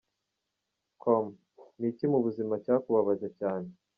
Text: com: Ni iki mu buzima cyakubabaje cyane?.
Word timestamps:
com: 1.03 1.25
Ni 1.79 1.87
iki 1.91 2.05
mu 2.11 2.19
buzima 2.25 2.53
cyakubabaje 2.63 3.27
cyane?. 3.39 3.67